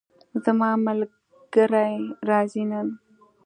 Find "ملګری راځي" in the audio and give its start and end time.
0.85-2.63